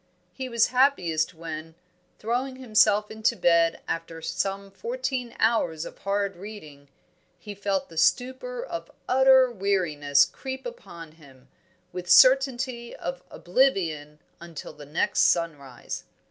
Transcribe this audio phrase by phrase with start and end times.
[0.33, 1.75] He was happiest when,
[2.17, 6.87] throwing himself into bed after some fourteen hours of hard reading,
[7.37, 11.49] he felt the stupor of utter weariness creep upon him,
[11.93, 16.03] with certainty of oblivion until the next sunrise.